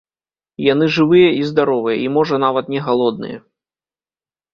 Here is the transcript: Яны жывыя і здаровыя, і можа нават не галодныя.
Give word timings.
Яны 0.73 0.85
жывыя 0.95 1.27
і 1.39 1.43
здаровыя, 1.49 1.97
і 2.05 2.07
можа 2.15 2.35
нават 2.45 2.73
не 2.77 2.81
галодныя. 2.87 3.37